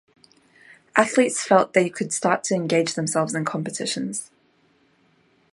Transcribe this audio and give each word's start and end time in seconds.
Athletes 0.95 1.45
felt 1.45 1.73
they 1.73 1.87
could 1.87 2.11
start 2.11 2.43
to 2.43 2.55
engage 2.55 2.95
themselves 2.95 3.35
in 3.35 3.45
competitions. 3.45 4.31